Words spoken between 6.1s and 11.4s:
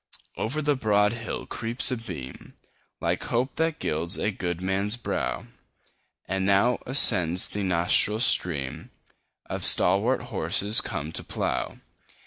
And now ascends the nostril stream Of stalwart horses come to